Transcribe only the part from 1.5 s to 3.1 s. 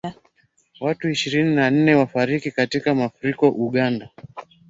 na nne wafariki katika